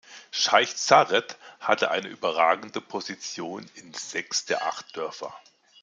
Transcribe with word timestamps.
Scheich 0.31 0.75
Zayed 0.77 1.37
hatte 1.59 1.91
eine 1.91 2.07
überragende 2.07 2.81
Position 2.81 3.69
in 3.75 3.93
sechs 3.93 4.45
der 4.45 4.65
acht 4.65 4.97
Dörfer. 4.97 5.31